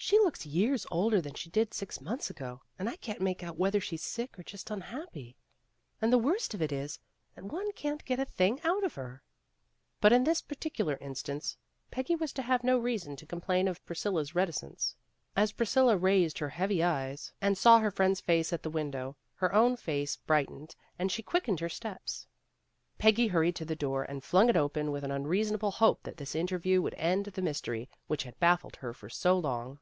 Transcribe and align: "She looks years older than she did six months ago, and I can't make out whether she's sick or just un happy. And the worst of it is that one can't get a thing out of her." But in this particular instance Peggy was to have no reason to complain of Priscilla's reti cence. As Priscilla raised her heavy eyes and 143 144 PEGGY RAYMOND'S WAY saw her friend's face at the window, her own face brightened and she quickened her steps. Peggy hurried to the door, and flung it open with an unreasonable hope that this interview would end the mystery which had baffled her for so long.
"She 0.00 0.16
looks 0.20 0.46
years 0.46 0.86
older 0.90 1.20
than 1.20 1.34
she 1.34 1.50
did 1.50 1.74
six 1.74 2.00
months 2.00 2.30
ago, 2.30 2.62
and 2.78 2.88
I 2.88 2.96
can't 2.96 3.20
make 3.20 3.42
out 3.42 3.58
whether 3.58 3.78
she's 3.78 4.00
sick 4.02 4.38
or 4.38 4.42
just 4.42 4.70
un 4.70 4.80
happy. 4.80 5.36
And 6.00 6.10
the 6.10 6.16
worst 6.16 6.54
of 6.54 6.62
it 6.62 6.72
is 6.72 6.98
that 7.34 7.44
one 7.44 7.72
can't 7.72 8.02
get 8.06 8.20
a 8.20 8.24
thing 8.24 8.58
out 8.62 8.84
of 8.84 8.94
her." 8.94 9.22
But 10.00 10.14
in 10.14 10.24
this 10.24 10.40
particular 10.40 10.96
instance 11.02 11.58
Peggy 11.90 12.16
was 12.16 12.32
to 12.34 12.42
have 12.42 12.64
no 12.64 12.78
reason 12.78 13.16
to 13.16 13.26
complain 13.26 13.68
of 13.68 13.84
Priscilla's 13.84 14.32
reti 14.32 14.54
cence. 14.54 14.94
As 15.36 15.52
Priscilla 15.52 15.94
raised 15.98 16.38
her 16.38 16.48
heavy 16.48 16.82
eyes 16.82 17.32
and 17.42 17.54
143 17.58 17.60
144 17.60 17.60
PEGGY 17.60 17.60
RAYMOND'S 17.60 17.60
WAY 17.60 17.60
saw 17.60 17.78
her 17.80 17.90
friend's 17.90 18.20
face 18.20 18.52
at 18.54 18.62
the 18.62 18.70
window, 18.70 19.16
her 19.34 19.52
own 19.52 19.76
face 19.76 20.16
brightened 20.16 20.74
and 20.98 21.12
she 21.12 21.22
quickened 21.22 21.60
her 21.60 21.68
steps. 21.68 22.26
Peggy 22.98 23.26
hurried 23.26 23.56
to 23.56 23.66
the 23.66 23.76
door, 23.76 24.04
and 24.04 24.24
flung 24.24 24.48
it 24.48 24.56
open 24.56 24.90
with 24.90 25.04
an 25.04 25.10
unreasonable 25.10 25.72
hope 25.72 26.02
that 26.04 26.16
this 26.16 26.34
interview 26.34 26.80
would 26.80 26.94
end 26.94 27.26
the 27.26 27.42
mystery 27.42 27.90
which 28.06 28.22
had 28.22 28.38
baffled 28.38 28.76
her 28.76 28.94
for 28.94 29.10
so 29.10 29.36
long. 29.38 29.78